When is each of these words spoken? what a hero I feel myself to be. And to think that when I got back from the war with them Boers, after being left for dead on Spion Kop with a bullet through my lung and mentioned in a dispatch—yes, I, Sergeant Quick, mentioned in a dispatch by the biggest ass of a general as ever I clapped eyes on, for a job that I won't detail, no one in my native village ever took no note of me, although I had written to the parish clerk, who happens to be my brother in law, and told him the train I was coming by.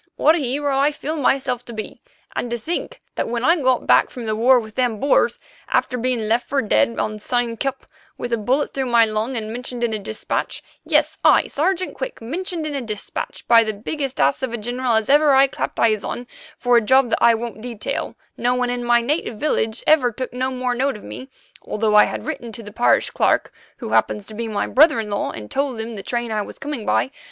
what 0.15 0.33
a 0.33 0.39
hero 0.39 0.75
I 0.75 0.91
feel 0.91 1.15
myself 1.15 1.63
to 1.65 1.73
be. 1.73 2.01
And 2.35 2.49
to 2.49 2.57
think 2.57 3.03
that 3.13 3.29
when 3.29 3.45
I 3.45 3.55
got 3.61 3.85
back 3.85 4.09
from 4.09 4.25
the 4.25 4.35
war 4.35 4.59
with 4.59 4.73
them 4.73 4.99
Boers, 4.99 5.37
after 5.69 5.95
being 5.95 6.21
left 6.27 6.47
for 6.49 6.59
dead 6.59 6.97
on 6.97 7.19
Spion 7.19 7.55
Kop 7.55 7.81
with 8.17 8.33
a 8.33 8.37
bullet 8.37 8.73
through 8.73 8.87
my 8.87 9.05
lung 9.05 9.37
and 9.37 9.53
mentioned 9.53 9.83
in 9.83 9.93
a 9.93 9.99
dispatch—yes, 9.99 11.19
I, 11.23 11.45
Sergeant 11.45 11.93
Quick, 11.93 12.19
mentioned 12.19 12.65
in 12.65 12.73
a 12.73 12.81
dispatch 12.81 13.47
by 13.47 13.63
the 13.63 13.73
biggest 13.75 14.19
ass 14.19 14.41
of 14.41 14.51
a 14.53 14.57
general 14.57 14.95
as 14.95 15.07
ever 15.07 15.35
I 15.35 15.45
clapped 15.45 15.79
eyes 15.79 16.03
on, 16.03 16.25
for 16.57 16.77
a 16.77 16.81
job 16.81 17.11
that 17.11 17.21
I 17.23 17.35
won't 17.35 17.61
detail, 17.61 18.15
no 18.35 18.55
one 18.55 18.71
in 18.71 18.83
my 18.83 19.01
native 19.01 19.37
village 19.39 19.83
ever 19.85 20.11
took 20.11 20.33
no 20.33 20.49
note 20.49 20.97
of 20.97 21.03
me, 21.03 21.29
although 21.61 21.93
I 21.93 22.05
had 22.05 22.25
written 22.25 22.51
to 22.53 22.63
the 22.63 22.71
parish 22.73 23.11
clerk, 23.11 23.53
who 23.77 23.89
happens 23.89 24.25
to 24.25 24.33
be 24.33 24.47
my 24.47 24.65
brother 24.65 24.99
in 24.99 25.11
law, 25.11 25.29
and 25.29 25.51
told 25.51 25.79
him 25.79 25.93
the 25.93 26.01
train 26.01 26.31
I 26.31 26.41
was 26.41 26.57
coming 26.57 26.87
by. 26.87 27.11